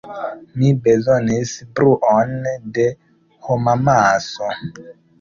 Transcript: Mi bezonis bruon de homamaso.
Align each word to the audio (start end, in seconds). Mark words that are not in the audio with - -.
Mi 0.61 0.71
bezonis 0.87 1.51
bruon 1.77 2.35
de 2.79 2.89
homamaso. 3.47 4.55